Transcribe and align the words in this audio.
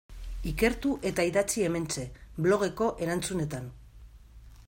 Ikertu 0.51 0.93
eta 1.09 1.25
idatzi 1.31 1.65
hementxe, 1.67 2.07
blogeko 2.47 2.87
erantzunetan. 3.07 3.71